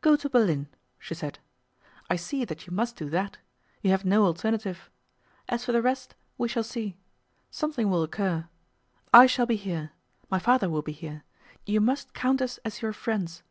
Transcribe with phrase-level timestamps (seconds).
[0.00, 1.40] 'Go to Berlin,' she said.
[2.08, 3.38] 'I see that you must do that;
[3.82, 4.88] you have no alternative.
[5.48, 6.96] As for the rest, we shall see.
[7.50, 8.46] Something will occur.
[9.12, 9.90] I shall be here.
[10.30, 11.24] My father will be here.
[11.64, 13.42] You must count us as your friends.